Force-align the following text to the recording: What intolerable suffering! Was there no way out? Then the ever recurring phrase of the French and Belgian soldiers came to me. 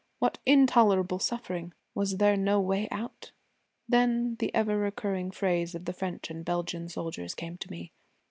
What 0.17 0.39
intolerable 0.47 1.19
suffering! 1.19 1.75
Was 1.93 2.17
there 2.17 2.35
no 2.35 2.59
way 2.59 2.87
out? 2.89 3.33
Then 3.87 4.33
the 4.39 4.51
ever 4.55 4.79
recurring 4.79 5.29
phrase 5.29 5.75
of 5.75 5.85
the 5.85 5.93
French 5.93 6.31
and 6.31 6.43
Belgian 6.43 6.89
soldiers 6.89 7.35
came 7.35 7.55
to 7.59 7.69
me. 7.69 7.91